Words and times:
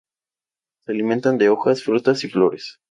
Se 0.79 0.93
alimentan 0.93 1.37
de 1.37 1.49
hojas, 1.49 1.83
frutas 1.83 2.23
y 2.23 2.27
flores. 2.27 2.79